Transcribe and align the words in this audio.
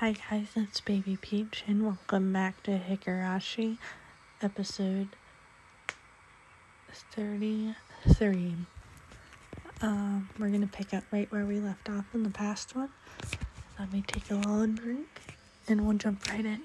Hi 0.00 0.14
guys, 0.30 0.46
it's 0.54 0.80
Baby 0.80 1.18
Peach 1.20 1.64
and 1.66 1.84
welcome 1.84 2.32
back 2.32 2.62
to 2.62 2.78
Higurashi, 2.78 3.78
episode 4.40 5.08
33. 6.92 8.54
Um, 9.82 10.28
we're 10.38 10.50
gonna 10.50 10.68
pick 10.68 10.94
up 10.94 11.02
right 11.10 11.26
where 11.32 11.44
we 11.44 11.58
left 11.58 11.90
off 11.90 12.04
in 12.14 12.22
the 12.22 12.30
past 12.30 12.76
one. 12.76 12.90
Let 13.76 13.92
me 13.92 14.04
take 14.06 14.30
a 14.30 14.36
little 14.36 14.68
drink 14.68 15.08
and 15.66 15.84
we'll 15.84 15.98
jump 15.98 16.28
right 16.30 16.46
in. 16.46 16.60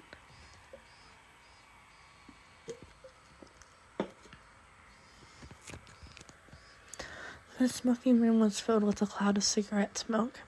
The 7.57 7.67
smoking 7.67 8.21
room 8.21 8.39
was 8.39 8.59
filled 8.59 8.83
with 8.83 9.01
a 9.01 9.07
cloud 9.07 9.37
of 9.37 9.43
cigarette 9.43 9.97
smoke. 9.97 10.41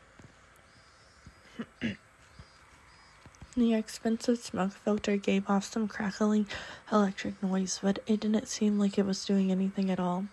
The 3.58 3.73
expensive 3.73 4.40
smoke 4.40 4.73
filter 4.73 5.16
gave 5.16 5.50
off 5.50 5.72
some 5.72 5.88
crackling 5.88 6.45
electric 6.91 7.41
noise, 7.41 7.80
but 7.81 8.00
it 8.05 8.20
didn't 8.20 8.50
seem 8.50 8.78
like 8.78 8.98
it 8.98 9.05
was 9.05 9.23
doing 9.23 9.50
anything 9.50 9.90
at 9.90 9.98
all. 9.98 10.26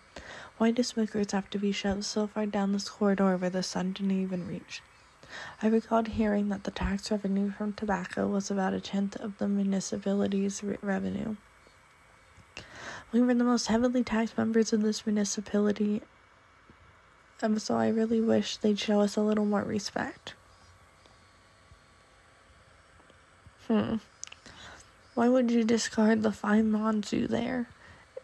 Why 0.57 0.71
do 0.71 0.83
smokers 0.83 1.31
have 1.31 1.49
to 1.51 1.57
be 1.57 1.71
shoved 1.71 2.03
so 2.03 2.27
far 2.27 2.45
down 2.45 2.73
this 2.73 2.89
corridor 2.89 3.37
where 3.37 3.49
the 3.49 3.63
sun 3.63 3.93
didn't 3.93 4.11
even 4.11 4.45
reach? 4.45 4.81
I 5.61 5.67
recalled 5.67 6.09
hearing 6.09 6.49
that 6.49 6.65
the 6.65 6.71
tax 6.71 7.11
revenue 7.11 7.51
from 7.51 7.71
tobacco 7.71 8.27
was 8.27 8.51
about 8.51 8.73
a 8.73 8.81
tenth 8.81 9.15
of 9.15 9.37
the 9.37 9.47
municipality's 9.47 10.61
re- 10.61 10.77
revenue. 10.81 11.37
We 13.13 13.21
were 13.21 13.35
the 13.35 13.45
most 13.45 13.67
heavily 13.67 14.03
taxed 14.03 14.37
members 14.37 14.73
of 14.73 14.81
this 14.81 15.05
municipality, 15.05 16.01
and 17.41 17.61
so 17.61 17.77
I 17.77 17.87
really 17.87 18.19
wish 18.19 18.57
they'd 18.57 18.77
show 18.77 18.99
us 18.99 19.15
a 19.15 19.21
little 19.21 19.45
more 19.45 19.63
respect. 19.63 20.33
Hmm. 23.67 23.95
Why 25.13 25.29
would 25.29 25.51
you 25.51 25.63
discard 25.63 26.21
the 26.21 26.31
fine 26.31 26.71
manzu 26.71 27.27
there? 27.27 27.67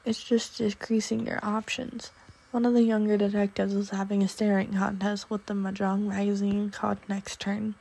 It's 0.03 0.23
just 0.23 0.57
decreasing 0.57 1.27
your 1.27 1.39
options. 1.43 2.11
One 2.51 2.65
of 2.65 2.73
the 2.73 2.83
younger 2.83 3.15
detectives 3.15 3.75
was 3.75 3.91
having 3.91 4.23
a 4.23 4.27
staring 4.27 4.73
contest 4.73 5.29
with 5.29 5.45
the 5.45 5.53
Mahjong 5.53 6.07
magazine 6.07 6.71
called 6.71 6.97
Next 7.07 7.39
Turn. 7.39 7.75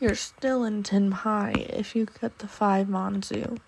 You're 0.00 0.14
still 0.14 0.62
in 0.62 0.84
Tin 0.84 1.12
if 1.26 1.96
you 1.96 2.06
get 2.20 2.38
the 2.38 2.46
five 2.46 2.86
manzu. 2.86 3.58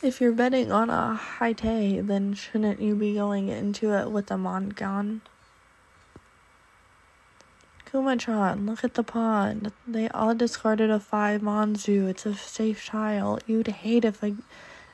If 0.00 0.20
you're 0.20 0.32
betting 0.32 0.70
on 0.70 0.90
a 0.90 1.20
haitei, 1.38 2.06
then 2.06 2.34
shouldn't 2.34 2.80
you 2.80 2.94
be 2.94 3.14
going 3.14 3.48
into 3.48 3.92
it 3.92 4.10
with 4.10 4.30
a 4.30 4.38
Mongon? 4.38 5.22
Kumachan, 7.92 8.66
look 8.66 8.84
at 8.84 8.94
the 8.94 9.02
pond. 9.02 9.70
They 9.86 10.08
all 10.08 10.34
discarded 10.34 10.88
a 10.88 10.98
five 10.98 11.42
manzu. 11.42 12.08
It's 12.08 12.24
a 12.24 12.32
safe 12.32 12.86
tile. 12.86 13.38
You'd 13.46 13.68
hate 13.68 14.06
if 14.06 14.22
a, 14.22 14.34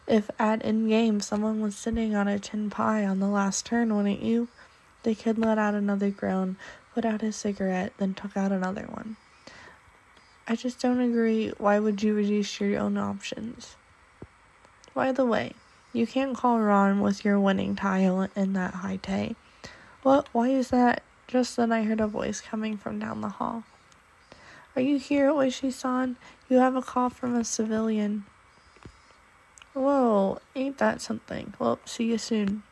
if 0.09 0.29
at 0.37 0.63
in 0.63 0.89
game 0.89 1.21
someone 1.21 1.61
was 1.61 1.77
sitting 1.77 2.17
on 2.17 2.27
a 2.27 2.41
tenpai 2.41 3.09
on 3.09 3.21
the 3.21 3.29
last 3.29 3.65
turn, 3.65 3.95
wouldn't 3.95 4.23
you? 4.23 4.49
The 5.05 5.15
kid 5.15 5.39
let 5.39 5.59
out 5.59 5.75
another 5.75 6.11
groan, 6.11 6.57
put 6.93 7.05
out 7.05 7.21
his 7.21 7.37
cigarette, 7.37 7.93
then 7.99 8.15
took 8.15 8.37
out 8.37 8.51
another 8.51 8.89
one. 8.91 9.17
I 10.49 10.57
just 10.57 10.81
don't 10.81 11.01
agree. 11.01 11.53
Why 11.57 11.79
would 11.79 12.03
you 12.03 12.15
reduce 12.15 12.61
your 12.61 12.81
own 12.81 12.99
options? 12.99 13.77
By 14.93 15.13
the 15.13 15.25
way, 15.25 15.53
you 15.93 16.05
can't 16.05 16.37
call 16.37 16.59
Ron 16.59 16.99
with 17.01 17.25
your 17.25 17.39
winning 17.39 17.77
tile 17.77 18.29
in 18.35 18.55
that 18.55 18.75
haitei. 18.75 19.37
What? 20.03 20.29
Why 20.33 20.49
is 20.49 20.71
that? 20.71 21.05
Just 21.29 21.57
then 21.57 21.73
I 21.73 21.83
heard 21.83 22.01
a 22.01 22.07
voice 22.07 22.41
coming 22.41 22.79
from 22.79 22.99
down 22.99 23.21
the 23.21 23.29
hall. 23.29 23.65
Are 24.75 24.81
you 24.81 24.99
here, 24.99 25.29
Oishi-san? 25.29 26.17
You 26.49 26.57
have 26.57 26.75
a 26.75 26.81
call 26.81 27.11
from 27.11 27.35
a 27.35 27.45
civilian. 27.45 28.25
Whoa, 29.75 30.39
ain't 30.57 30.79
that 30.79 31.03
something? 31.03 31.53
Well, 31.59 31.81
see 31.85 32.05
you 32.05 32.17
soon. 32.17 32.63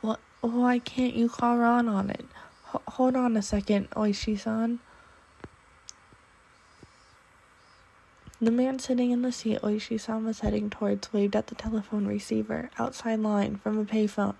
What? 0.00 0.18
Why 0.40 0.80
can't 0.80 1.14
you 1.14 1.28
call 1.28 1.58
Ron 1.58 1.88
on 1.88 2.10
it? 2.10 2.26
H- 2.74 2.82
hold 2.88 3.14
on 3.14 3.36
a 3.36 3.42
second, 3.42 3.90
Oishi-san. 3.90 4.80
The 8.40 8.50
man 8.50 8.80
sitting 8.80 9.12
in 9.12 9.22
the 9.22 9.30
seat 9.30 9.62
Oishi-san 9.62 10.24
was 10.24 10.40
heading 10.40 10.70
towards 10.70 11.12
waved 11.12 11.36
at 11.36 11.46
the 11.46 11.54
telephone 11.54 12.06
receiver 12.06 12.70
outside 12.78 13.20
line 13.20 13.56
from 13.56 13.78
a 13.78 13.84
payphone. 13.84 14.34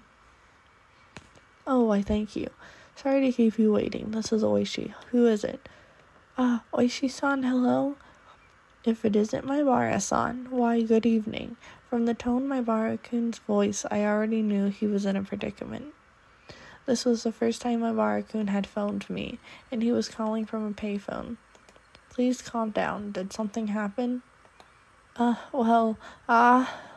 Oh, 1.67 1.85
why 1.85 2.03
thank 2.03 2.37
you. 2.37 2.49
Sorry 2.95 3.23
to 3.23 3.33
keep 3.33 3.59
you 3.59 3.73
waiting. 3.73 4.11
This 4.11 4.33
is 4.33 4.43
Oishi. 4.43 4.93
Who 5.13 5.27
is 5.27 5.45
it? 5.45 5.67
Ah, 6.37 6.63
uh, 6.73 6.77
Oishi-san, 6.77 7.43
hello? 7.43 7.97
If 8.85 9.03
it 9.03 9.17
isn't 9.17 9.47
Maebara-san, 9.47 10.49
why 10.51 10.83
good 10.83 11.07
evening. 11.07 11.57
From 11.89 12.05
the 12.05 12.13
tone 12.13 12.47
Maebara-kun's 12.49 13.39
voice, 13.39 13.87
I 13.91 14.05
already 14.05 14.43
knew 14.43 14.69
he 14.69 14.87
was 14.87 15.07
in 15.07 15.17
a 15.17 15.23
predicament. 15.23 15.95
This 16.85 17.07
was 17.07 17.23
the 17.23 17.33
first 17.33 17.63
time 17.63 17.81
Maebara-kun 17.81 18.49
had 18.49 18.67
phoned 18.67 19.09
me, 19.09 19.39
and 19.73 19.83
he 19.83 19.91
was 19.91 20.09
calling 20.09 20.45
from 20.45 20.67
a 20.67 20.73
payphone. 20.73 21.39
Please 22.11 22.43
calm 22.43 22.71
down. 22.71 23.13
Did 23.13 23.33
something 23.33 23.69
happen? 23.69 24.23
Uh, 25.17 25.37
well, 25.51 25.97
ah... 26.29 26.71
Uh, 26.71 26.94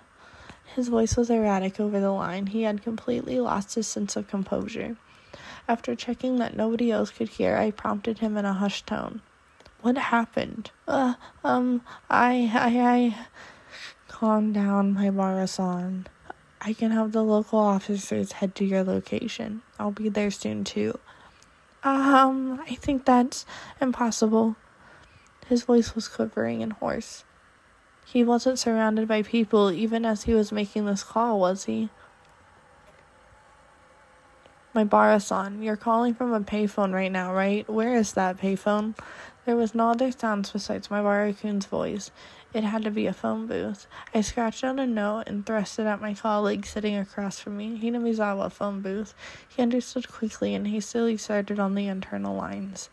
his 0.78 0.90
voice 0.90 1.18
was 1.18 1.32
erratic 1.32 1.80
over 1.80 2.00
the 2.00 2.12
line. 2.12 2.46
He 2.46 2.62
had 2.62 2.84
completely 2.84 3.40
lost 3.40 3.74
his 3.74 3.88
sense 3.88 4.16
of 4.16 4.28
composure. 4.28 4.96
After 5.68 5.96
checking 5.96 6.38
that 6.38 6.56
nobody 6.56 6.92
else 6.92 7.10
could 7.10 7.30
hear, 7.30 7.58
I 7.58 7.72
prompted 7.72 8.20
him 8.20 8.38
in 8.38 8.46
a 8.46 8.54
hushed 8.54 8.86
tone. 8.86 9.22
What 9.82 9.98
happened? 9.98 10.70
Uh, 10.88 11.16
um, 11.44 11.82
I, 12.12 12.52
I, 12.54 12.80
I. 12.80 13.18
Calm 14.08 14.54
down, 14.54 14.94
Maebara-san. 14.94 16.06
I 16.62 16.74
can 16.74 16.92
have 16.92 17.12
the 17.12 17.24
local 17.24 17.58
officers 17.58 18.34
head 18.34 18.54
to 18.56 18.64
your 18.64 18.84
location. 18.84 19.64
I'll 19.80 19.90
be 19.90 20.10
there 20.10 20.30
soon 20.30 20.64
too. 20.64 21.00
Um, 21.84 22.62
I 22.70 22.76
think 22.76 23.04
that's 23.06 23.48
impossible. 23.82 24.56
His 25.48 25.64
voice 25.64 25.96
was 25.96 26.08
quivering 26.08 26.62
and 26.62 26.74
hoarse. 26.74 27.24
He 28.10 28.24
wasn't 28.24 28.58
surrounded 28.58 29.06
by 29.06 29.22
people 29.22 29.70
even 29.70 30.06
as 30.06 30.24
he 30.24 30.34
was 30.34 30.54
making 30.54 30.86
this 30.86 31.04
call, 31.04 31.42
was 31.42 31.66
he? 31.66 31.90
Maebara-san, 34.74 35.62
you're 35.62 35.76
calling 35.76 36.14
from 36.14 36.32
a 36.32 36.40
payphone 36.40 36.94
right 36.94 37.12
now, 37.12 37.34
right? 37.34 37.70
Where 37.70 37.96
is 37.96 38.14
that 38.14 38.38
payphone? 38.38 38.98
There 39.46 39.58
was 39.58 39.76
no 39.76 39.90
other 39.90 40.10
sounds 40.12 40.52
besides 40.52 40.88
Maebara-kun's 40.88 41.66
voice. 41.66 42.12
It 42.54 42.64
had 42.64 42.84
to 42.84 42.92
be 42.92 43.08
a 43.08 43.14
phone 43.14 43.46
booth. 43.46 43.88
I 44.16 44.22
scratched 44.22 44.64
out 44.64 44.80
a 44.80 44.88
note 44.88 45.24
and 45.28 45.46
thrust 45.46 45.78
it 45.78 45.86
at 45.86 46.00
my 46.00 46.14
colleague 46.14 46.66
sitting 46.66 46.96
across 46.96 47.42
from 47.42 47.58
me. 47.58 47.78
Hinamizawa 47.78 48.54
phone 48.54 48.80
booth. 48.80 49.14
He 49.50 49.62
understood 49.62 50.10
quickly 50.10 50.56
and 50.56 50.66
hastily 50.66 51.18
started 51.18 51.60
on 51.60 51.76
the 51.76 51.88
internal 51.88 52.38
lines. 52.38 52.90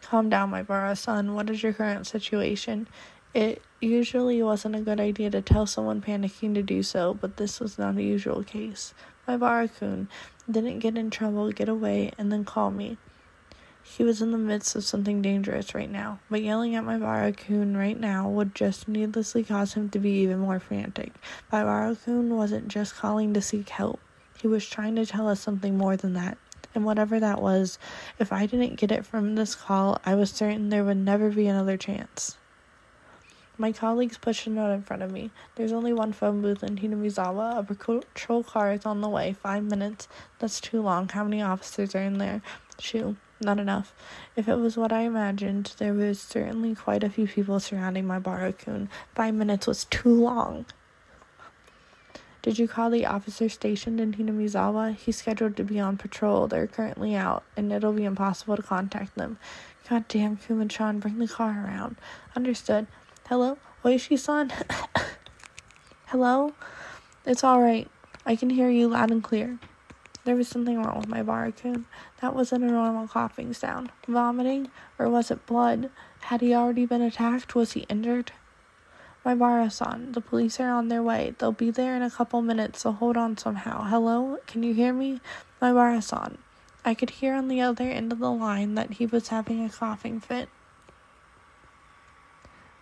Calm 0.00 0.28
down, 0.28 0.50
Maebara-san. 0.50 1.34
What 1.34 1.48
is 1.48 1.62
your 1.62 1.72
current 1.72 2.08
situation? 2.08 2.88
It 3.34 3.62
usually 3.80 4.42
wasn't 4.42 4.76
a 4.76 4.80
good 4.80 5.00
idea 5.00 5.30
to 5.30 5.40
tell 5.40 5.66
someone 5.66 6.02
panicking 6.02 6.54
to 6.54 6.62
do 6.62 6.82
so, 6.82 7.14
but 7.14 7.38
this 7.38 7.60
was 7.60 7.78
not 7.78 7.96
a 7.96 8.02
usual 8.02 8.42
case. 8.42 8.92
Maebara-kun 9.26 10.08
didn't 10.50 10.80
get 10.80 10.98
in 10.98 11.08
trouble, 11.08 11.50
get 11.50 11.68
away, 11.68 12.12
and 12.18 12.30
then 12.30 12.44
call 12.44 12.70
me. 12.70 12.98
He 13.82 14.04
was 14.04 14.20
in 14.20 14.32
the 14.32 14.38
midst 14.38 14.76
of 14.76 14.84
something 14.84 15.22
dangerous 15.22 15.74
right 15.74 15.90
now, 15.90 16.20
but 16.28 16.42
yelling 16.42 16.74
at 16.74 16.84
Maebara-kun 16.84 17.74
right 17.74 17.98
now 17.98 18.28
would 18.28 18.54
just 18.54 18.86
needlessly 18.86 19.42
cause 19.42 19.72
him 19.72 19.88
to 19.90 19.98
be 19.98 20.10
even 20.20 20.38
more 20.38 20.60
frantic. 20.60 21.12
Maebara-kun 21.50 22.36
wasn't 22.36 22.68
just 22.68 22.96
calling 22.96 23.32
to 23.32 23.40
seek 23.40 23.70
help. 23.70 23.98
He 24.40 24.46
was 24.46 24.68
trying 24.68 24.96
to 24.96 25.06
tell 25.06 25.26
us 25.26 25.40
something 25.40 25.78
more 25.78 25.96
than 25.96 26.12
that. 26.14 26.36
And 26.74 26.84
whatever 26.84 27.18
that 27.18 27.40
was, 27.40 27.78
if 28.18 28.30
I 28.30 28.44
didn't 28.44 28.76
get 28.76 28.92
it 28.92 29.06
from 29.06 29.34
this 29.34 29.54
call, 29.54 30.00
I 30.04 30.16
was 30.16 30.30
certain 30.30 30.68
there 30.68 30.84
would 30.84 30.98
never 30.98 31.30
be 31.30 31.46
another 31.46 31.76
chance. 31.76 32.36
My 33.62 33.70
colleagues 33.70 34.18
pushed 34.18 34.48
a 34.48 34.50
note 34.50 34.72
in 34.72 34.82
front 34.82 35.04
of 35.04 35.12
me. 35.12 35.30
There's 35.54 35.70
only 35.70 35.92
one 35.92 36.12
phone 36.12 36.42
booth 36.42 36.64
in 36.64 36.78
Hinamizawa. 36.78 37.58
A 37.58 37.62
patrol 37.62 38.42
car 38.42 38.72
is 38.72 38.84
on 38.84 39.02
the 39.02 39.08
way. 39.08 39.34
Five 39.34 39.62
minutes. 39.62 40.08
That's 40.40 40.60
too 40.60 40.82
long. 40.82 41.08
How 41.08 41.22
many 41.22 41.40
officers 41.40 41.94
are 41.94 42.02
in 42.02 42.18
there? 42.18 42.42
Shoo. 42.80 43.14
Not 43.40 43.60
enough. 43.60 43.94
If 44.34 44.48
it 44.48 44.56
was 44.56 44.76
what 44.76 44.92
I 44.92 45.02
imagined, 45.02 45.74
there 45.78 45.94
was 45.94 46.20
certainly 46.20 46.74
quite 46.74 47.04
a 47.04 47.08
few 47.08 47.28
people 47.28 47.60
surrounding 47.60 48.04
Maebara-kun. 48.04 48.88
Five 49.14 49.34
minutes 49.34 49.68
was 49.68 49.84
too 49.84 50.12
long. 50.12 50.66
Did 52.42 52.58
you 52.58 52.66
call 52.66 52.90
the 52.90 53.06
officer 53.06 53.48
stationed 53.48 54.00
in 54.00 54.14
Hinamizawa? 54.14 54.96
He's 54.96 55.18
scheduled 55.18 55.56
to 55.56 55.62
be 55.62 55.78
on 55.78 55.98
patrol. 55.98 56.48
They're 56.48 56.66
currently 56.66 57.14
out, 57.14 57.44
and 57.56 57.72
it'll 57.72 57.92
be 57.92 58.02
impossible 58.02 58.56
to 58.56 58.62
contact 58.64 59.14
them. 59.14 59.38
God 59.88 60.08
damn, 60.08 60.36
Kuma-chan, 60.36 60.98
bring 60.98 61.20
the 61.20 61.28
car 61.28 61.64
around. 61.64 61.94
Understood. 62.34 62.88
Hello? 63.28 63.56
Oishi-san? 63.84 64.52
Hello? 66.06 66.52
It's 67.24 67.44
alright. 67.44 67.88
I 68.26 68.34
can 68.34 68.50
hear 68.50 68.68
you 68.68 68.88
loud 68.88 69.12
and 69.12 69.22
clear. 69.22 69.58
There 70.24 70.34
was 70.34 70.48
something 70.48 70.82
wrong 70.82 70.98
with 70.98 71.08
Maebara-kun. 71.08 71.86
That 72.20 72.34
wasn't 72.34 72.64
a 72.64 72.66
normal 72.66 73.06
coughing 73.06 73.54
sound. 73.54 73.92
Vomiting? 74.08 74.70
Or 74.98 75.08
was 75.08 75.30
it 75.30 75.46
blood? 75.46 75.90
Had 76.22 76.40
he 76.40 76.52
already 76.52 76.84
been 76.84 77.00
attacked? 77.00 77.54
Was 77.54 77.72
he 77.72 77.86
injured? 77.88 78.32
Maebara-san, 79.24 80.12
the 80.12 80.20
police 80.20 80.58
are 80.58 80.72
on 80.72 80.88
their 80.88 81.02
way. 81.02 81.34
They'll 81.38 81.52
be 81.52 81.70
there 81.70 81.94
in 81.94 82.02
a 82.02 82.10
couple 82.10 82.42
minutes, 82.42 82.80
so 82.80 82.90
hold 82.90 83.16
on 83.16 83.38
somehow. 83.38 83.84
Hello? 83.84 84.38
Can 84.48 84.64
you 84.64 84.74
hear 84.74 84.92
me? 84.92 85.20
Maebara-san. 85.62 86.38
I 86.84 86.94
could 86.94 87.10
hear 87.10 87.34
on 87.34 87.46
the 87.46 87.60
other 87.60 87.88
end 87.88 88.12
of 88.12 88.18
the 88.18 88.32
line 88.32 88.74
that 88.74 88.94
he 88.94 89.06
was 89.06 89.28
having 89.28 89.64
a 89.64 89.70
coughing 89.70 90.18
fit. 90.18 90.48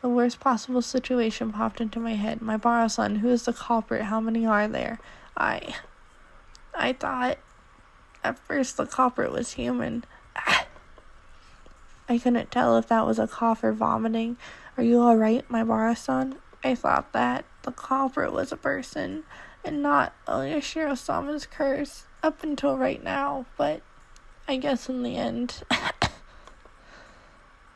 The 0.02 0.08
worst 0.08 0.40
possible 0.40 0.82
situation 0.82 1.52
popped 1.52 1.80
into 1.80 2.00
my 2.00 2.14
head. 2.14 2.40
Maebara-san, 2.40 3.16
who 3.16 3.28
is 3.28 3.44
the 3.44 3.52
culprit? 3.52 4.02
How 4.04 4.20
many 4.20 4.46
are 4.46 4.66
there? 4.66 4.98
I. 5.36 5.74
I 6.74 6.94
thought. 6.94 7.38
At 8.24 8.38
first, 8.38 8.76
the 8.76 8.86
culprit 8.86 9.32
was 9.32 9.52
human. 9.52 10.04
I 12.08 12.18
couldn't 12.18 12.50
tell 12.50 12.76
if 12.76 12.88
that 12.88 13.06
was 13.06 13.18
a 13.18 13.26
cough 13.26 13.62
or 13.62 13.72
vomiting. 13.72 14.36
Are 14.76 14.82
you 14.82 15.00
alright, 15.00 15.46
Maebara-san? 15.48 16.36
I 16.64 16.74
thought 16.74 17.12
that 17.12 17.44
the 17.62 17.72
culprit 17.72 18.32
was 18.32 18.52
a 18.52 18.56
person 18.56 19.24
and 19.64 19.82
not 19.82 20.14
Oyashiro 20.26 20.96
Sama's 20.96 21.46
curse 21.46 22.04
up 22.22 22.42
until 22.42 22.76
right 22.76 23.02
now, 23.02 23.46
but 23.56 23.82
I 24.48 24.56
guess 24.56 24.88
in 24.88 25.02
the 25.02 25.16
end, 25.16 25.62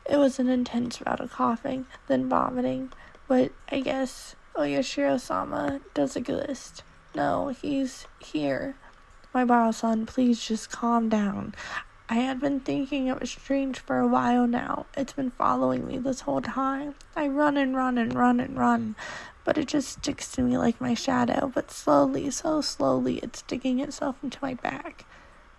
it 0.05 0.17
was 0.17 0.39
an 0.39 0.49
intense 0.49 0.99
bout 0.99 1.19
of 1.19 1.31
coughing, 1.31 1.85
then 2.07 2.29
vomiting, 2.29 2.91
but 3.27 3.51
I 3.69 3.79
guess 3.79 4.35
Oyashiro 4.55 5.19
Sama 5.19 5.81
does 5.93 6.15
exist. 6.15 6.83
No, 7.15 7.49
he's 7.49 8.07
here. 8.19 8.75
Maebara-san, 9.33 10.05
please 10.05 10.45
just 10.45 10.71
calm 10.71 11.09
down. 11.09 11.55
I 12.07 12.15
had 12.15 12.39
been 12.39 12.59
thinking 12.59 13.07
it 13.07 13.19
was 13.19 13.31
strange 13.31 13.79
for 13.79 13.97
a 13.97 14.07
while 14.07 14.45
now. 14.45 14.85
It's 14.95 15.13
been 15.13 15.31
following 15.31 15.87
me 15.87 15.97
this 15.97 16.21
whole 16.21 16.41
time. 16.41 16.93
I 17.15 17.27
run 17.27 17.57
and 17.57 17.75
run 17.75 17.97
and 17.97 18.13
run 18.13 18.39
and 18.39 18.57
run, 18.57 18.95
but 19.43 19.57
it 19.57 19.67
just 19.67 19.89
sticks 19.89 20.31
to 20.33 20.41
me 20.41 20.57
like 20.57 20.79
my 20.79 20.93
shadow. 20.93 21.51
But 21.53 21.71
slowly, 21.71 22.29
so 22.29 22.61
slowly, 22.61 23.17
it's 23.17 23.41
digging 23.41 23.79
itself 23.79 24.17
into 24.21 24.37
my 24.41 24.53
back. 24.53 25.05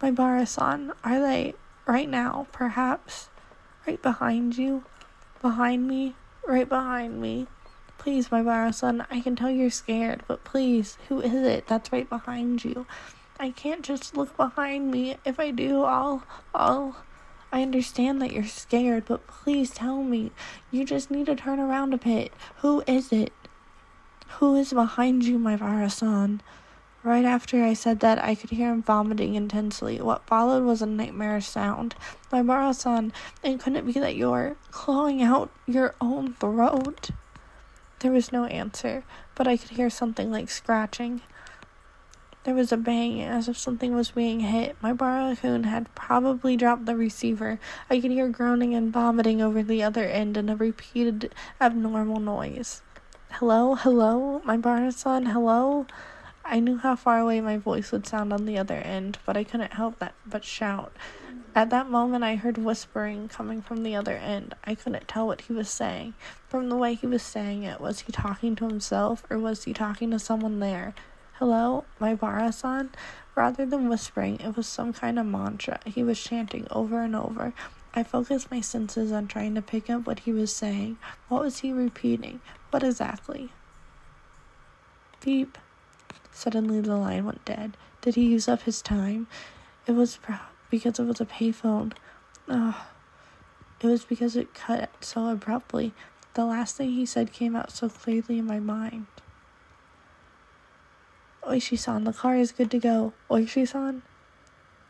Maebara-san, 0.00 0.92
are 1.02 1.20
they 1.20 1.54
right 1.86 2.08
now, 2.08 2.46
perhaps? 2.52 3.28
Right 3.86 4.02
behind 4.02 4.58
you? 4.58 4.84
Behind 5.40 5.86
me? 5.86 6.16
Right 6.46 6.68
behind 6.68 7.20
me? 7.20 7.46
Please, 7.98 8.28
Maebara-san, 8.28 9.06
I 9.10 9.20
can 9.20 9.36
tell 9.36 9.50
you're 9.50 9.70
scared, 9.70 10.22
but 10.26 10.44
please, 10.44 10.98
who 11.08 11.20
is 11.20 11.32
it 11.32 11.66
that's 11.66 11.92
right 11.92 12.08
behind 12.08 12.64
you? 12.64 12.86
I 13.38 13.50
can't 13.50 13.82
just 13.82 14.16
look 14.16 14.36
behind 14.36 14.90
me. 14.90 15.16
If 15.24 15.38
I 15.38 15.50
do, 15.50 15.84
I'll, 15.84 16.24
I'll. 16.54 16.96
I 17.52 17.62
understand 17.62 18.20
that 18.22 18.32
you're 18.32 18.44
scared, 18.44 19.04
but 19.06 19.26
please 19.26 19.70
tell 19.70 20.02
me. 20.02 20.32
You 20.70 20.84
just 20.84 21.10
need 21.10 21.26
to 21.26 21.36
turn 21.36 21.60
around 21.60 21.94
a 21.94 21.98
bit. 21.98 22.32
Who 22.58 22.82
is 22.86 23.12
it? 23.12 23.32
Who 24.38 24.56
is 24.56 24.72
behind 24.72 25.24
you, 25.24 25.38
Maebara-san? 25.38 26.42
Right 27.06 27.24
after 27.24 27.62
I 27.62 27.74
said 27.74 28.00
that, 28.00 28.20
I 28.20 28.34
could 28.34 28.50
hear 28.50 28.72
him 28.72 28.82
vomiting 28.82 29.36
intensely. 29.36 30.00
What 30.00 30.26
followed 30.26 30.64
was 30.64 30.82
a 30.82 30.86
nightmarish 30.86 31.46
sound. 31.46 31.94
Maebara-san, 32.32 33.12
it 33.44 33.60
couldn't 33.60 33.86
be 33.86 33.92
that 34.00 34.16
you're 34.16 34.56
clawing 34.72 35.22
out 35.22 35.52
your 35.68 35.94
own 36.00 36.34
throat. 36.34 37.10
There 38.00 38.10
was 38.10 38.32
no 38.32 38.46
answer, 38.46 39.04
but 39.36 39.46
I 39.46 39.56
could 39.56 39.70
hear 39.70 39.88
something 39.88 40.32
like 40.32 40.50
scratching. 40.50 41.20
There 42.42 42.56
was 42.56 42.72
a 42.72 42.76
bang 42.76 43.22
as 43.22 43.46
if 43.46 43.56
something 43.56 43.94
was 43.94 44.10
being 44.10 44.40
hit. 44.40 44.74
Maebara-kun 44.82 45.62
had 45.62 45.94
probably 45.94 46.56
dropped 46.56 46.86
the 46.86 46.96
receiver. 46.96 47.60
I 47.88 48.00
could 48.00 48.10
hear 48.10 48.28
groaning 48.28 48.74
and 48.74 48.92
vomiting 48.92 49.40
over 49.40 49.62
the 49.62 49.80
other 49.80 50.06
end 50.06 50.36
and 50.36 50.50
a 50.50 50.56
repeated 50.56 51.32
abnormal 51.60 52.18
noise. 52.18 52.82
Hello, 53.30 53.76
hello, 53.76 54.42
Maebara-san, 54.44 55.26
hello. 55.26 55.86
I 56.48 56.60
knew 56.60 56.78
how 56.78 56.94
far 56.94 57.18
away 57.18 57.40
my 57.40 57.56
voice 57.56 57.90
would 57.90 58.06
sound 58.06 58.32
on 58.32 58.46
the 58.46 58.56
other 58.56 58.76
end, 58.76 59.18
but 59.26 59.36
I 59.36 59.42
couldn't 59.42 59.72
help 59.72 59.98
that 59.98 60.14
but 60.24 60.44
shout. 60.44 60.92
At 61.56 61.70
that 61.70 61.90
moment, 61.90 62.22
I 62.22 62.36
heard 62.36 62.56
whispering 62.56 63.28
coming 63.28 63.60
from 63.62 63.82
the 63.82 63.96
other 63.96 64.12
end. 64.12 64.54
I 64.62 64.76
couldn't 64.76 65.08
tell 65.08 65.26
what 65.26 65.40
he 65.40 65.52
was 65.52 65.68
saying. 65.68 66.14
From 66.48 66.68
the 66.68 66.76
way 66.76 66.94
he 66.94 67.08
was 67.08 67.24
saying 67.24 67.64
it, 67.64 67.80
was 67.80 68.00
he 68.00 68.12
talking 68.12 68.54
to 68.56 68.68
himself 68.68 69.24
or 69.28 69.38
was 69.38 69.64
he 69.64 69.72
talking 69.72 70.12
to 70.12 70.20
someone 70.20 70.60
there? 70.60 70.94
Hello, 71.34 71.84
Maebara-san? 72.00 72.90
Rather 73.34 73.66
than 73.66 73.88
whispering, 73.88 74.38
it 74.38 74.56
was 74.56 74.68
some 74.68 74.92
kind 74.92 75.18
of 75.18 75.26
mantra 75.26 75.80
he 75.84 76.04
was 76.04 76.22
chanting 76.22 76.68
over 76.70 77.00
and 77.00 77.16
over. 77.16 77.54
I 77.92 78.04
focused 78.04 78.52
my 78.52 78.60
senses 78.60 79.10
on 79.10 79.26
trying 79.26 79.56
to 79.56 79.62
pick 79.62 79.90
up 79.90 80.06
what 80.06 80.20
he 80.20 80.32
was 80.32 80.54
saying. 80.54 80.98
What 81.28 81.42
was 81.42 81.58
he 81.58 81.72
repeating? 81.72 82.40
What 82.70 82.84
exactly? 82.84 83.50
Beep. 85.20 85.58
Suddenly 86.36 86.82
the 86.82 86.96
line 86.96 87.24
went 87.24 87.46
dead. 87.46 87.78
Did 88.02 88.14
he 88.14 88.26
use 88.26 88.46
up 88.46 88.62
his 88.62 88.82
time? 88.82 89.26
It 89.86 89.92
was 89.92 90.18
because 90.70 90.98
it 90.98 91.04
was 91.04 91.18
a 91.18 91.24
payphone. 91.24 91.94
Ugh. 92.46 92.74
It 93.80 93.86
was 93.86 94.04
because 94.04 94.36
it 94.36 94.52
cut 94.52 94.90
so 95.00 95.28
abruptly. 95.30 95.94
The 96.34 96.44
last 96.44 96.76
thing 96.76 96.90
he 96.90 97.06
said 97.06 97.32
came 97.32 97.56
out 97.56 97.70
so 97.70 97.88
clearly 97.88 98.38
in 98.38 98.44
my 98.44 98.60
mind. 98.60 99.06
Oishi-san, 101.42 102.04
the 102.04 102.12
car 102.12 102.36
is 102.36 102.52
good 102.52 102.70
to 102.70 102.78
go. 102.78 103.14
Oishi-san? 103.30 104.02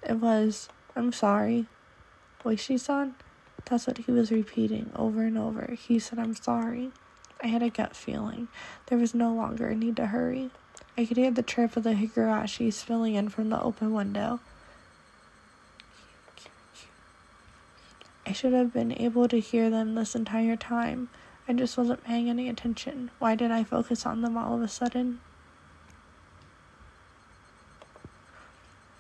It 0.03 0.17
was, 0.17 0.69
I'm 0.97 1.13
sorry. 1.13 1.67
Oishi-san? 2.45 3.15
That's 3.67 3.87
what 3.87 3.99
he 3.99 4.11
was 4.11 4.33
repeating 4.33 4.91
over 4.97 5.23
and 5.23 5.39
over. 5.39 5.77
He 5.79 6.01
said, 6.01 6.19
I'm 6.19 6.35
sorry. 6.35 6.91
I 7.41 7.47
had 7.47 7.63
a 7.63 7.71
gut 7.71 7.95
feeling. 7.95 8.49
There 8.87 8.99
was 8.99 9.15
no 9.15 9.33
longer 9.33 9.69
a 9.69 9.77
need 9.77 9.95
to 9.97 10.07
hurry. 10.07 10.51
I 10.99 11.05
could 11.05 11.19
hear 11.19 11.31
the 11.31 11.43
chirp 11.43 11.77
of 11.77 11.83
the 11.83 11.95
higurashi 11.95 12.73
spilling 12.73 13.15
in 13.15 13.29
from 13.29 13.51
the 13.51 13.61
open 13.61 13.93
window. 13.93 14.41
I 18.27 18.33
should 18.33 18.55
have 18.55 18.73
been 18.73 18.93
able 18.93 19.29
to 19.29 19.39
hear 19.39 19.69
them 19.69 19.95
this 19.95 20.15
entire 20.15 20.57
time. 20.57 21.11
I 21.47 21.53
just 21.53 21.77
wasn't 21.77 22.03
paying 22.03 22.29
any 22.29 22.49
attention. 22.49 23.11
Why 23.19 23.35
did 23.35 23.51
I 23.51 23.63
focus 23.63 24.07
on 24.07 24.23
them 24.23 24.37
all 24.37 24.55
of 24.55 24.63
a 24.63 24.69
sudden? 24.69 25.21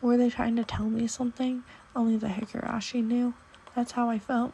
Were 0.01 0.17
they 0.17 0.31
trying 0.31 0.55
to 0.57 0.65
tell 0.65 0.87
me 0.87 1.07
something? 1.07 1.65
Only 1.97 2.17
the 2.17 2.29
Higurashi 2.29 3.03
knew. 3.03 3.35
That's 3.75 3.93
how 3.93 4.09
I 4.09 4.19
felt. 4.19 4.53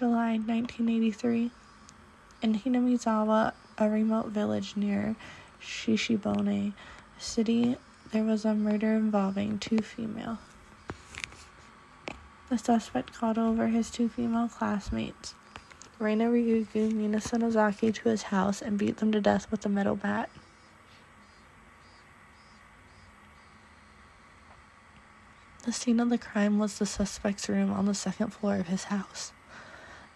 July 0.00 0.38
1983. 0.38 1.50
In 2.40 2.54
Hinamizawa, 2.54 3.52
a 3.76 3.90
remote 3.90 4.28
village 4.28 4.74
near 4.74 5.14
Shishibone 5.60 6.72
City, 7.18 7.76
there 8.10 8.24
was 8.24 8.46
a 8.46 8.54
murder 8.54 8.94
involving 8.94 9.58
two 9.58 9.80
female. 9.80 10.38
The 12.48 12.56
suspect 12.56 13.12
called 13.12 13.36
over 13.36 13.66
his 13.66 13.90
two 13.90 14.08
female 14.08 14.48
classmates, 14.48 15.34
Rena 15.98 16.30
Ryugu, 16.30 16.92
Mion 16.92 17.16
Sonozaki, 17.16 17.92
to 17.92 18.08
his 18.08 18.22
house 18.22 18.62
and 18.62 18.78
beat 18.78 18.96
them 18.96 19.12
to 19.12 19.20
death 19.20 19.50
with 19.50 19.66
a 19.66 19.68
metal 19.68 19.96
bat. 19.96 20.30
The 25.66 25.74
scene 25.74 26.00
of 26.00 26.08
the 26.08 26.16
crime 26.16 26.58
was 26.58 26.78
the 26.78 26.86
suspect's 26.86 27.50
room 27.50 27.70
on 27.70 27.84
the 27.84 27.92
second 27.92 28.30
floor 28.30 28.56
of 28.56 28.68
his 28.68 28.84
house. 28.84 29.32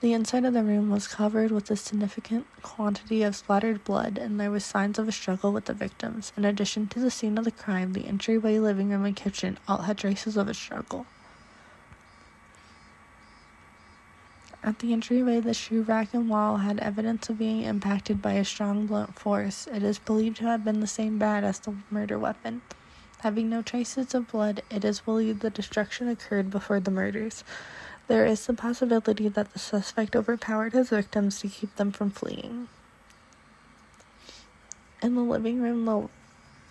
The 0.04 0.12
inside 0.12 0.44
of 0.44 0.52
the 0.52 0.62
room 0.62 0.90
was 0.90 1.08
covered 1.08 1.50
with 1.50 1.70
a 1.70 1.76
significant 1.76 2.46
quantity 2.60 3.22
of 3.22 3.34
splattered 3.34 3.84
blood, 3.84 4.18
and 4.18 4.38
there 4.38 4.50
were 4.50 4.60
signs 4.60 4.98
of 4.98 5.08
a 5.08 5.12
struggle 5.12 5.50
with 5.50 5.64
the 5.64 5.72
victims. 5.72 6.30
In 6.36 6.44
addition 6.44 6.88
to 6.88 7.00
the 7.00 7.10
scene 7.10 7.38
of 7.38 7.46
the 7.46 7.50
crime, 7.50 7.94
the 7.94 8.06
entryway, 8.06 8.58
living 8.58 8.90
room, 8.90 9.06
and 9.06 9.16
kitchen 9.16 9.56
all 9.66 9.78
had 9.78 9.96
traces 9.96 10.36
of 10.36 10.46
a 10.46 10.52
struggle. 10.52 11.06
At 14.62 14.80
the 14.80 14.92
entryway, 14.92 15.40
the 15.40 15.54
shoe 15.54 15.80
rack 15.80 16.12
and 16.12 16.28
wall 16.28 16.58
had 16.58 16.80
evidence 16.80 17.30
of 17.30 17.38
being 17.38 17.62
impacted 17.62 18.20
by 18.20 18.32
a 18.32 18.44
strong 18.44 18.84
blunt 18.84 19.18
force. 19.18 19.66
It 19.72 19.82
is 19.82 19.98
believed 19.98 20.36
to 20.36 20.44
have 20.44 20.66
been 20.66 20.80
the 20.80 20.86
same 20.86 21.18
bat 21.18 21.44
as 21.44 21.60
the 21.60 21.76
murder 21.90 22.18
weapon. 22.18 22.60
Having 23.20 23.48
no 23.48 23.62
traces 23.62 24.12
of 24.14 24.30
blood, 24.30 24.60
it 24.70 24.84
is 24.84 25.00
believed 25.00 25.40
the 25.40 25.48
destruction 25.48 26.08
occurred 26.08 26.50
before 26.50 26.78
the 26.78 26.90
murders. 26.90 27.42
There 28.06 28.26
is 28.26 28.46
the 28.46 28.52
possibility 28.52 29.28
that 29.28 29.52
the 29.52 29.58
suspect 29.58 30.14
overpowered 30.14 30.74
his 30.74 30.90
victims 30.90 31.40
to 31.40 31.48
keep 31.48 31.74
them 31.76 31.90
from 31.90 32.10
fleeing. 32.10 32.68
In 35.02 35.14
the 35.14 35.22
living 35.22 35.62
room, 35.62 35.84
the 35.86 36.08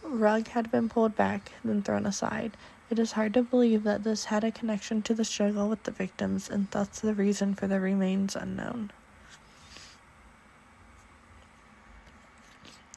rug 0.07 0.49
had 0.49 0.71
been 0.71 0.89
pulled 0.89 1.15
back, 1.15 1.51
then 1.63 1.81
thrown 1.81 2.05
aside. 2.05 2.55
It 2.89 2.99
is 2.99 3.13
hard 3.13 3.33
to 3.33 3.41
believe 3.41 3.83
that 3.83 4.03
this 4.03 4.25
had 4.25 4.43
a 4.43 4.51
connection 4.51 5.01
to 5.03 5.15
the 5.15 5.25
struggle 5.25 5.69
with 5.69 5.83
the 5.83 5.91
victims, 5.91 6.49
and 6.49 6.67
thus 6.69 6.99
the 6.99 7.15
reason 7.15 7.55
for 7.55 7.65
the 7.65 7.79
remains 7.79 8.35
unknown. 8.35 8.91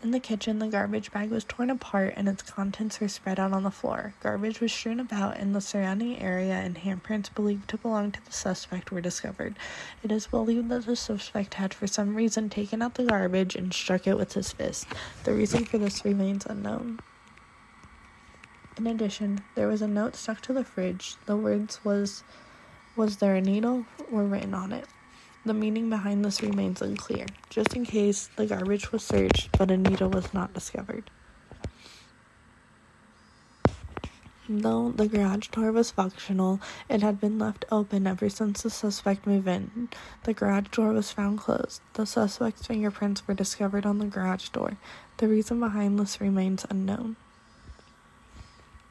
In 0.03 0.11
the 0.11 0.21
kitchen, 0.21 0.59
the 0.59 0.69
garbage 0.69 1.11
bag 1.11 1.31
was 1.31 1.45
torn 1.45 1.71
apart 1.71 2.15
and 2.17 2.29
its 2.29 2.43
contents 2.43 3.01
were 3.01 3.09
spread 3.09 3.41
out 3.41 3.53
on 3.53 3.63
the 3.63 3.71
floor. 3.71 4.13
Garbage 4.23 4.61
was 4.61 4.71
strewn 4.71 5.01
about 5.01 5.39
in 5.39 5.53
the 5.53 5.61
surrounding 5.61 6.21
area, 6.21 6.53
and 6.53 6.77
handprints 6.77 7.35
believed 7.35 7.69
to 7.71 7.79
belong 7.79 8.13
to 8.13 8.25
the 8.25 8.33
suspect 8.33 8.93
were 8.93 9.01
discovered. 9.01 9.57
It 10.03 10.13
is 10.13 10.27
believed 10.27 10.69
that 10.69 10.85
the 10.85 10.97
suspect 10.97 11.55
had, 11.55 11.73
for 11.73 11.87
some 11.87 12.15
reason, 12.15 12.51
taken 12.51 12.83
out 12.83 12.95
the 12.95 13.05
garbage 13.05 13.57
and 13.57 13.73
struck 13.73 14.07
it 14.07 14.19
with 14.19 14.35
his 14.35 14.53
fist. 14.53 14.87
The 15.25 15.33
reason 15.33 15.65
for 15.65 15.79
this 15.79 16.05
remains 16.05 16.45
unknown. 16.45 17.01
In 18.77 18.87
addition, 18.87 19.41
there 19.55 19.69
was 19.69 19.81
a 19.81 19.89
note 19.89 20.15
stuck 20.15 20.43
to 20.43 20.53
the 20.53 20.65
fridge. 20.65 21.17
The 21.25 21.37
words 21.37 21.83
was 21.85 22.23
was 22.97 23.17
there 23.17 23.35
a 23.35 23.41
needle 23.41 23.87
were 24.11 24.25
written 24.25 24.53
on 24.53 24.73
it. 24.73 24.87
The 25.47 25.55
meaning 25.55 25.89
behind 25.89 26.25
this 26.25 26.43
remains 26.43 26.83
unclear, 26.83 27.25
just 27.51 27.77
in 27.77 27.85
case 27.85 28.29
the 28.35 28.47
garbage 28.47 28.91
was 28.91 29.05
searched 29.05 29.57
but 29.57 29.71
a 29.71 29.77
needle 29.77 30.11
was 30.11 30.35
not 30.35 30.53
discovered. 30.53 31.09
Though 34.49 34.91
the 34.91 35.07
garage 35.07 35.47
door 35.51 35.71
was 35.71 35.93
functional, 35.93 36.59
it 36.89 37.01
had 37.01 37.21
been 37.21 37.39
left 37.39 37.65
open 37.71 38.09
ever 38.09 38.29
since 38.29 38.63
the 38.63 38.71
suspect 38.71 39.25
moved 39.25 39.47
in. 39.47 39.89
The 40.25 40.35
garage 40.35 40.67
door 40.73 40.93
was 40.93 41.13
found 41.13 41.39
closed. 41.39 41.81
The 41.93 42.07
suspect's 42.07 42.67
fingerprints 42.67 43.29
were 43.29 43.35
discovered 43.35 43.87
on 43.87 43.99
the 43.99 44.07
garage 44.07 44.49
door. 44.49 44.79
The 45.19 45.29
reason 45.29 45.61
behind 45.61 45.97
this 46.01 46.21
remains 46.21 46.67
unknown. 46.69 47.15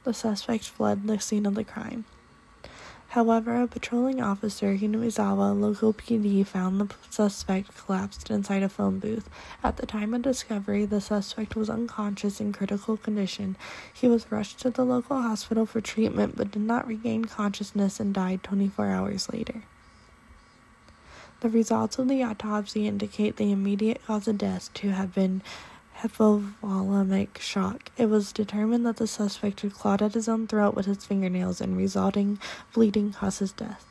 The 0.06 0.14
suspect 0.14 0.70
fled 0.70 1.06
the 1.06 1.20
scene 1.20 1.46
of 1.46 1.56
the 1.56 1.66
crime. 1.66 2.06
However, 3.10 3.62
a 3.62 3.68
patrolling 3.68 4.22
officer 4.22 4.72
in 4.72 4.92
Uizawa 4.92 5.58
local 5.58 5.94
PD 5.94 6.46
found 6.46 6.82
the 6.82 6.94
suspect 7.10 7.76
collapsed 7.78 8.30
inside 8.30 8.62
a 8.62 8.70
phone 8.70 9.00
booth. 9.00 9.30
At 9.64 9.78
the 9.78 9.86
time 9.86 10.14
of 10.14 10.22
discovery, 10.24 10.86
the 10.86 11.00
suspect 11.00 11.56
was 11.56 11.70
unconscious 11.70 12.42
in 12.42 12.52
critical 12.52 12.98
condition. 12.98 13.56
He 13.94 14.08
was 14.08 14.32
rushed 14.32 14.60
to 14.62 14.70
the 14.70 14.84
local 14.84 15.22
hospital 15.22 15.66
for 15.66 15.80
treatment 15.80 16.36
but 16.36 16.52
did 16.52 16.64
not 16.64 16.88
regain 16.88 17.26
consciousness 17.26 18.00
and 18.00 18.14
died 18.14 18.44
24 18.44 18.88
hours 18.88 19.32
later. 19.32 19.64
The 21.42 21.50
results 21.50 22.00
of 22.00 22.08
the 22.08 22.24
autopsy 22.24 22.88
indicate 22.88 23.38
the 23.38 23.52
immediate 23.52 24.02
cause 24.06 24.28
of 24.28 24.38
death 24.38 24.74
to 24.76 24.90
have 24.90 25.14
been 25.14 25.42
hypovolemic 26.08 27.40
shock. 27.40 27.92
It 27.98 28.08
was 28.08 28.32
determined 28.32 28.86
that 28.86 28.98
the 28.98 29.08
suspect 29.08 29.62
had 29.62 29.74
clawed 29.74 30.02
at 30.02 30.14
his 30.14 30.30
own 30.30 30.48
throat 30.48 30.76
with 30.76 30.86
his 30.86 31.06
fingernails 31.06 31.62
and 31.62 31.78
resulting 31.78 32.40
bleeding 32.74 33.14
caused 33.14 33.40
his 33.40 33.52
death. 33.52 33.86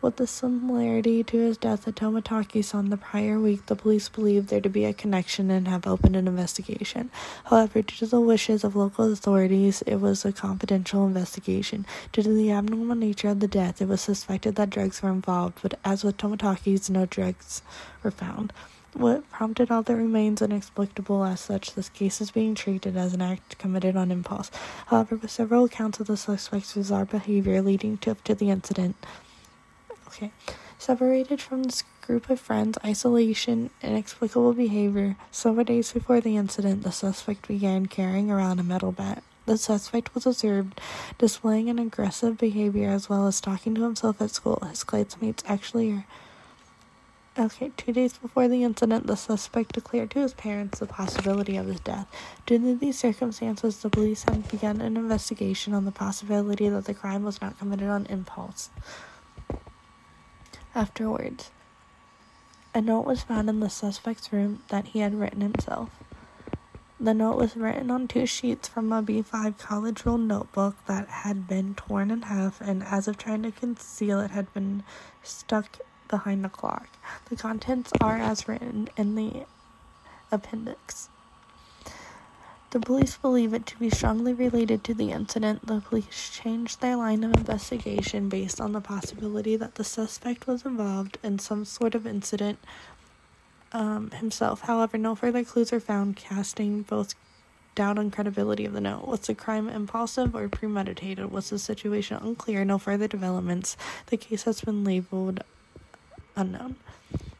With 0.00 0.16
the 0.16 0.26
similarity 0.26 1.24
to 1.24 1.38
his 1.38 1.56
death 1.56 1.88
at 1.88 1.94
Tomitake-san 1.94 2.90
the 2.90 2.98
prior 2.98 3.40
week, 3.40 3.64
the 3.66 3.74
police 3.74 4.10
believed 4.10 4.48
there 4.48 4.60
to 4.60 4.68
be 4.68 4.84
a 4.84 4.92
connection 4.92 5.50
and 5.50 5.66
have 5.66 5.86
opened 5.86 6.14
an 6.14 6.28
investigation. 6.28 7.10
However, 7.44 7.80
due 7.80 7.96
to 7.96 8.06
the 8.06 8.20
wishes 8.20 8.64
of 8.64 8.76
local 8.76 9.10
authorities, 9.10 9.80
it 9.86 9.96
was 9.96 10.26
a 10.26 10.32
confidential 10.32 11.06
investigation. 11.06 11.86
Due 12.12 12.22
to 12.22 12.34
the 12.34 12.52
abnormal 12.52 12.96
nature 12.96 13.28
of 13.28 13.40
the 13.40 13.48
death, 13.48 13.80
it 13.80 13.88
was 13.88 14.02
suspected 14.02 14.56
that 14.56 14.68
drugs 14.68 15.02
were 15.02 15.08
involved, 15.08 15.60
but 15.62 15.78
as 15.86 16.04
with 16.04 16.18
Tomitake's, 16.18 16.90
no 16.90 17.06
drugs 17.06 17.62
were 18.02 18.10
found. 18.10 18.52
What 18.94 19.28
prompted 19.28 19.72
all 19.72 19.82
that 19.82 19.96
remains 19.96 20.40
inexplicable 20.40 21.24
as 21.24 21.40
such. 21.40 21.74
This 21.74 21.88
case 21.88 22.20
is 22.20 22.30
being 22.30 22.54
treated 22.54 22.96
as 22.96 23.12
an 23.12 23.20
act 23.20 23.58
committed 23.58 23.96
on 23.96 24.12
impulse. 24.12 24.52
However, 24.86 25.16
with 25.16 25.32
several 25.32 25.64
accounts 25.64 25.98
of 25.98 26.06
the 26.06 26.16
suspect's 26.16 26.74
bizarre 26.74 27.04
behavior 27.04 27.60
leading 27.60 27.98
to, 27.98 28.16
to 28.22 28.34
the 28.36 28.50
incident. 28.50 28.94
Okay. 30.06 30.30
Separated 30.78 31.40
from 31.40 31.64
this 31.64 31.82
group 32.02 32.30
of 32.30 32.38
friends, 32.38 32.78
isolation, 32.84 33.70
inexplicable 33.82 34.52
behavior. 34.52 35.16
Several 35.32 35.64
days 35.64 35.90
before 35.90 36.20
the 36.20 36.36
incident, 36.36 36.84
the 36.84 36.92
suspect 36.92 37.48
began 37.48 37.86
carrying 37.86 38.30
around 38.30 38.60
a 38.60 38.62
metal 38.62 38.92
bat. 38.92 39.24
The 39.46 39.58
suspect 39.58 40.14
was 40.14 40.24
observed 40.24 40.80
displaying 41.18 41.68
an 41.68 41.80
aggressive 41.80 42.38
behavior 42.38 42.90
as 42.90 43.08
well 43.08 43.26
as 43.26 43.40
talking 43.40 43.74
to 43.74 43.82
himself 43.82 44.20
at 44.20 44.30
school. 44.30 44.62
His 44.70 44.84
classmates 44.84 45.42
actually 45.46 46.04
Okay, 47.36 47.72
two 47.76 47.92
days 47.92 48.16
before 48.16 48.46
the 48.46 48.62
incident, 48.62 49.08
the 49.08 49.16
suspect 49.16 49.72
declared 49.72 50.12
to 50.12 50.20
his 50.20 50.34
parents 50.34 50.78
the 50.78 50.86
possibility 50.86 51.56
of 51.56 51.66
his 51.66 51.80
death. 51.80 52.06
Due 52.46 52.60
to 52.60 52.76
these 52.76 52.96
circumstances, 52.96 53.82
the 53.82 53.90
police 53.90 54.22
have 54.22 54.48
begun 54.48 54.80
an 54.80 54.96
investigation 54.96 55.74
on 55.74 55.84
the 55.84 55.90
possibility 55.90 56.68
that 56.68 56.84
the 56.84 56.94
crime 56.94 57.24
was 57.24 57.42
not 57.42 57.58
committed 57.58 57.88
on 57.88 58.06
impulse. 58.06 58.70
Afterwards, 60.76 61.50
a 62.72 62.80
note 62.80 63.04
was 63.04 63.24
found 63.24 63.48
in 63.48 63.58
the 63.58 63.68
suspect's 63.68 64.32
room 64.32 64.62
that 64.68 64.86
he 64.86 65.00
had 65.00 65.18
written 65.18 65.40
himself. 65.40 65.90
The 67.00 67.14
note 67.14 67.36
was 67.36 67.56
written 67.56 67.90
on 67.90 68.06
two 68.06 68.26
sheets 68.26 68.68
from 68.68 68.92
a 68.92 69.02
B5 69.02 69.58
college 69.58 70.06
roll 70.06 70.18
notebook 70.18 70.76
that 70.86 71.08
had 71.08 71.48
been 71.48 71.74
torn 71.74 72.12
in 72.12 72.22
half, 72.22 72.60
and 72.60 72.84
as 72.84 73.08
if 73.08 73.16
trying 73.16 73.42
to 73.42 73.50
conceal 73.50 74.20
it, 74.20 74.30
had 74.30 74.54
been 74.54 74.84
stuck 75.24 75.80
behind 76.08 76.44
the 76.44 76.48
clock. 76.48 76.88
The 77.28 77.36
contents 77.36 77.92
are 78.00 78.18
as 78.18 78.48
written 78.48 78.88
in 78.96 79.14
the 79.14 79.46
appendix. 80.30 81.08
The 82.70 82.80
police 82.80 83.16
believe 83.16 83.54
it 83.54 83.66
to 83.66 83.78
be 83.78 83.88
strongly 83.88 84.34
related 84.34 84.82
to 84.82 84.94
the 84.94 85.12
incident. 85.12 85.64
The 85.64 85.80
police 85.80 86.28
changed 86.30 86.80
their 86.80 86.96
line 86.96 87.22
of 87.22 87.36
investigation 87.36 88.28
based 88.28 88.60
on 88.60 88.72
the 88.72 88.80
possibility 88.80 89.54
that 89.54 89.76
the 89.76 89.84
suspect 89.84 90.48
was 90.48 90.64
involved 90.64 91.16
in 91.22 91.38
some 91.38 91.64
sort 91.64 91.94
of 91.94 92.04
incident 92.04 92.58
um, 93.70 94.10
himself. 94.10 94.62
However, 94.62 94.98
no 94.98 95.14
further 95.14 95.44
clues 95.44 95.72
are 95.72 95.78
found, 95.78 96.16
casting 96.16 96.82
both 96.82 97.14
doubt 97.76 97.96
on 97.96 98.10
credibility 98.10 98.64
of 98.64 98.72
the 98.72 98.80
note. 98.80 99.06
Was 99.06 99.20
the 99.20 99.36
crime 99.36 99.68
impulsive 99.68 100.34
or 100.34 100.48
premeditated? 100.48 101.30
Was 101.30 101.50
the 101.50 101.60
situation 101.60 102.18
unclear? 102.22 102.64
No 102.64 102.78
further 102.78 103.06
developments. 103.06 103.76
The 104.06 104.16
case 104.16 104.42
has 104.44 104.60
been 104.60 104.82
labeled 104.82 105.44
unknown. 106.36 106.76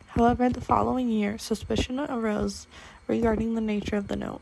However, 0.09 0.49
the 0.49 0.61
following 0.61 1.09
year, 1.09 1.39
suspicion 1.39 1.99
arose 1.99 2.67
regarding 3.09 3.55
the 3.55 3.61
nature 3.61 3.97
of 3.97 4.09
the 4.09 4.17
note. 4.17 4.41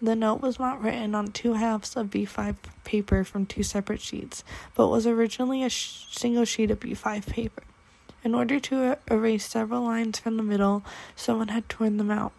The 0.00 0.16
note 0.16 0.40
was 0.40 0.58
not 0.58 0.82
written 0.82 1.14
on 1.14 1.28
two 1.28 1.52
halves 1.52 1.96
of 1.96 2.08
B5 2.08 2.56
paper 2.82 3.22
from 3.22 3.46
two 3.46 3.62
separate 3.62 4.00
sheets, 4.00 4.42
but 4.74 4.88
was 4.88 5.06
originally 5.06 5.62
a 5.62 5.68
sh- 5.68 6.06
single 6.10 6.44
sheet 6.44 6.72
of 6.72 6.80
B5 6.80 7.26
paper. 7.26 7.62
In 8.24 8.34
order 8.34 8.58
to 8.58 8.76
er-, 8.82 8.98
erase 9.08 9.46
several 9.46 9.82
lines 9.82 10.18
from 10.18 10.36
the 10.36 10.42
middle, 10.42 10.84
someone 11.14 11.48
had 11.48 11.68
torn 11.68 11.98
them 11.98 12.10
out. 12.10 12.32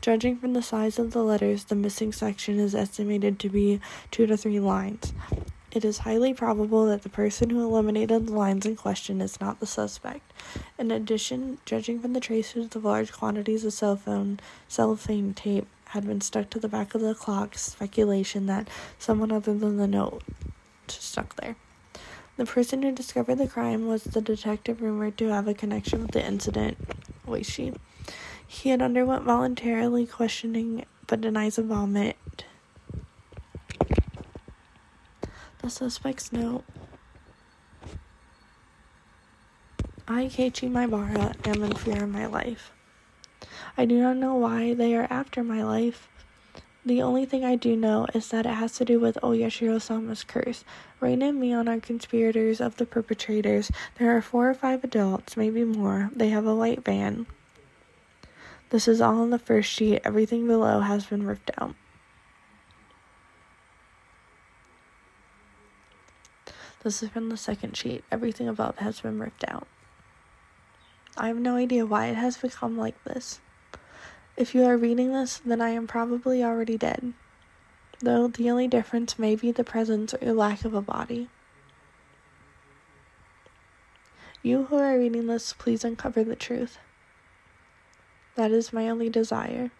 Judging 0.00 0.36
from 0.36 0.52
the 0.52 0.62
size 0.62 0.98
of 0.98 1.12
the 1.12 1.22
letters, 1.22 1.64
the 1.64 1.76
missing 1.76 2.12
section 2.12 2.58
is 2.58 2.74
estimated 2.74 3.38
to 3.38 3.48
be 3.48 3.80
two 4.10 4.26
to 4.26 4.36
three 4.36 4.60
lines. 4.60 5.12
It 5.72 5.86
is 5.86 5.98
highly 5.98 6.34
probable 6.34 6.84
that 6.86 7.02
the 7.02 7.08
person 7.08 7.48
who 7.48 7.62
eliminated 7.62 8.26
the 8.26 8.32
lines 8.32 8.66
in 8.66 8.76
question 8.76 9.22
is 9.22 9.40
not 9.40 9.58
the 9.58 9.66
suspect. 9.66 10.30
In 10.78 10.90
addition, 10.90 11.58
judging 11.64 11.98
from 11.98 12.12
the 12.12 12.20
traces 12.20 12.76
of 12.76 12.84
large 12.84 13.10
quantities 13.10 13.64
of 13.64 13.72
cell 13.72 13.96
phone 13.96 14.38
cellophane 14.68 15.32
tape 15.32 15.66
had 15.86 16.06
been 16.06 16.20
stuck 16.20 16.50
to 16.50 16.58
the 16.58 16.68
back 16.68 16.94
of 16.94 17.00
the 17.00 17.14
clock, 17.14 17.56
speculation 17.56 18.44
that 18.46 18.68
someone 18.98 19.32
other 19.32 19.54
than 19.54 19.78
the 19.78 19.86
note 19.86 20.22
stuck 20.88 21.36
there. 21.36 21.56
The 22.36 22.44
person 22.44 22.82
who 22.82 22.92
discovered 22.92 23.36
the 23.36 23.48
crime 23.48 23.86
was 23.86 24.04
the 24.04 24.20
detective 24.20 24.82
rumored 24.82 25.16
to 25.18 25.28
have 25.28 25.48
a 25.48 25.54
connection 25.54 26.02
with 26.02 26.10
the 26.10 26.24
incident. 26.24 26.76
Oishi. 27.26 27.74
He 28.46 28.68
had 28.68 28.82
underwent 28.82 29.24
voluntarily 29.24 30.06
questioning 30.06 30.84
but 31.06 31.22
denies 31.22 31.58
involvement 31.58 32.16
The 35.62 35.70
suspect's 35.70 36.32
note. 36.32 36.64
I, 40.08 40.24
Keiichi 40.24 40.68
Maebara, 40.68 41.36
am 41.46 41.62
in 41.62 41.74
fear 41.76 42.02
of 42.02 42.10
my 42.10 42.26
life. 42.26 42.72
I 43.78 43.84
do 43.84 44.02
not 44.02 44.16
know 44.16 44.34
why 44.34 44.74
they 44.74 44.96
are 44.96 45.06
after 45.08 45.44
my 45.44 45.62
life. 45.62 46.08
The 46.84 47.00
only 47.00 47.24
thing 47.26 47.44
I 47.44 47.54
do 47.54 47.76
know 47.76 48.08
is 48.12 48.28
that 48.30 48.44
it 48.44 48.54
has 48.54 48.72
to 48.78 48.84
do 48.84 48.98
with 48.98 49.16
Oyashiro 49.22 49.80
Sama's 49.80 50.24
curse. 50.24 50.64
Rain 50.98 51.22
and 51.22 51.40
Mion 51.40 51.68
are 51.68 51.78
conspirators 51.78 52.60
of 52.60 52.76
the 52.76 52.84
perpetrators. 52.84 53.70
There 53.98 54.16
are 54.16 54.20
four 54.20 54.50
or 54.50 54.54
five 54.54 54.82
adults, 54.82 55.36
maybe 55.36 55.62
more. 55.62 56.10
They 56.12 56.30
have 56.30 56.44
a 56.44 56.56
white 56.56 56.84
van. 56.84 57.26
This 58.70 58.88
is 58.88 59.00
all 59.00 59.20
on 59.20 59.30
the 59.30 59.38
first 59.38 59.70
sheet. 59.70 60.00
Everything 60.04 60.48
below 60.48 60.80
has 60.80 61.06
been 61.06 61.24
ripped 61.24 61.52
out. 61.56 61.76
This 66.82 67.02
is 67.02 67.10
from 67.10 67.28
the 67.28 67.36
second 67.36 67.76
sheet. 67.76 68.02
Everything 68.10 68.48
above 68.48 68.78
has 68.78 69.00
been 69.00 69.20
ripped 69.20 69.44
out. 69.46 69.68
I 71.16 71.28
have 71.28 71.36
no 71.36 71.54
idea 71.54 71.86
why 71.86 72.06
it 72.06 72.16
has 72.16 72.36
become 72.36 72.76
like 72.76 73.02
this. 73.04 73.40
If 74.36 74.54
you 74.54 74.64
are 74.64 74.76
reading 74.76 75.12
this, 75.12 75.40
then 75.44 75.60
I 75.60 75.70
am 75.70 75.86
probably 75.86 76.42
already 76.42 76.76
dead. 76.76 77.12
Though 78.00 78.26
the 78.26 78.50
only 78.50 78.66
difference 78.66 79.16
may 79.16 79.36
be 79.36 79.52
the 79.52 79.62
presence 79.62 80.12
or 80.14 80.32
lack 80.32 80.64
of 80.64 80.74
a 80.74 80.82
body. 80.82 81.28
You 84.42 84.64
who 84.64 84.76
are 84.78 84.98
reading 84.98 85.28
this, 85.28 85.52
please 85.52 85.84
uncover 85.84 86.24
the 86.24 86.34
truth. 86.34 86.78
That 88.34 88.50
is 88.50 88.72
my 88.72 88.88
only 88.88 89.08
desire. 89.08 89.70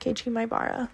Keiichi 0.00 0.32
Maebara. 0.32 0.88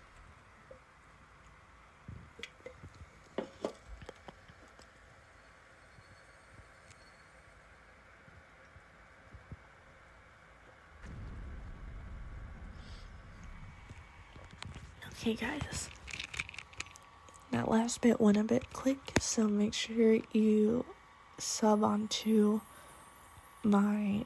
Okay, 15.29 15.59
guys. 15.61 15.91
That 17.51 17.71
last 17.71 18.01
bit 18.01 18.19
went 18.19 18.39
a 18.39 18.45
bit 18.45 18.73
quick, 18.73 18.97
so 19.21 19.47
make 19.47 19.75
sure 19.75 20.21
you 20.33 20.87
sub 21.37 21.85
onto 21.85 22.63
my 23.63 24.25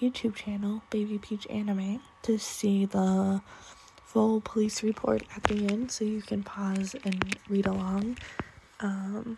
YouTube 0.00 0.34
channel, 0.34 0.80
Baby 0.88 1.18
Peach 1.18 1.46
Anime, 1.50 2.00
to 2.22 2.38
see 2.38 2.86
the 2.86 3.42
full 4.06 4.40
police 4.40 4.82
report 4.82 5.22
at 5.36 5.42
the 5.42 5.66
end 5.66 5.92
so 5.92 6.06
you 6.06 6.22
can 6.22 6.42
pause 6.42 6.96
and 7.04 7.36
read 7.50 7.66
along. 7.66 8.16
Um, 8.80 9.36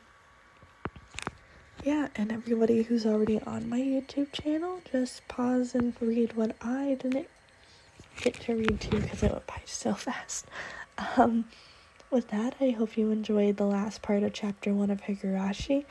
yeah, 1.83 2.07
and 2.15 2.31
everybody 2.31 2.83
who's 2.83 3.05
already 3.05 3.41
on 3.41 3.69
my 3.69 3.81
YouTube 3.81 4.31
channel, 4.33 4.81
just 4.93 5.27
pause 5.27 5.75
and 5.75 5.97
read 6.01 6.37
what 6.37 6.55
I 6.63 6.97
didn't 7.01 7.27
get 8.21 8.35
to 8.41 8.55
read 8.55 8.81
too 8.81 9.01
because 9.01 9.23
it 9.23 9.33
went 9.33 9.47
by 9.47 9.61
so 9.65 9.95
fast. 10.07 10.47
Um, 11.17 11.47
with 12.11 12.29
that, 12.29 12.57
I 12.61 12.71
hope 12.71 12.97
you 12.97 13.11
enjoyed 13.11 13.57
the 13.57 13.67
last 13.67 14.03
part 14.03 14.23
of 14.23 14.33
chapter 14.33 14.73
one 14.73 14.91
of 14.91 15.03
Higurashi. 15.03 15.85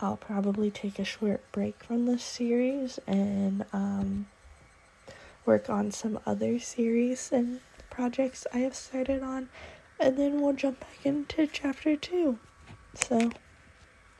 I'll 0.00 0.16
probably 0.16 0.70
take 0.70 0.98
a 0.98 1.04
short 1.04 1.42
break 1.50 1.82
from 1.82 2.06
this 2.06 2.22
series 2.22 3.00
and 3.06 3.64
um, 3.72 4.26
work 5.44 5.68
on 5.68 5.90
some 5.90 6.20
other 6.24 6.58
series 6.60 7.32
and 7.32 7.60
projects 7.90 8.46
I 8.54 8.58
have 8.58 8.76
started 8.76 9.22
on, 9.22 9.48
and 9.98 10.16
then 10.16 10.40
we'll 10.40 10.52
jump 10.52 10.80
back 10.80 11.04
into 11.04 11.48
chapter 11.48 11.96
two. 11.96 12.38
So, 12.94 13.32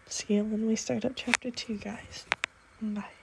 see 0.08 0.34
you 0.34 0.44
when 0.44 0.66
we 0.66 0.74
start 0.74 1.04
up 1.04 1.12
chapter 1.14 1.50
two, 1.50 1.76
guys. 1.76 2.26
Bye. 2.82 3.17